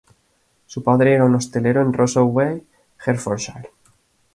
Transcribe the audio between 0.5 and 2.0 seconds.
Su padre era un hostelero en